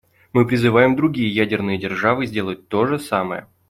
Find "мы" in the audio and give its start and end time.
0.33-0.47